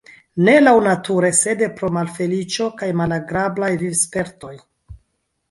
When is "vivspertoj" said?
3.85-4.53